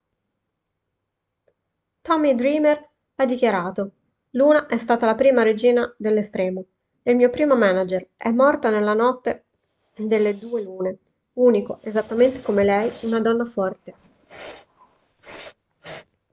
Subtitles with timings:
[2.01, 3.91] tommy dreamer ha dichiarato
[4.31, 6.65] luna è stata la prima regina dell'estremo
[7.03, 9.43] il mio primo manager è morta nella notte
[9.95, 10.97] delle due lune
[11.33, 13.93] unico esattamente come lei una donna forte